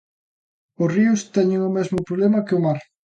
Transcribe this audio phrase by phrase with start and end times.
[0.81, 2.79] Os ríos teñen o mesmo problema que o mar.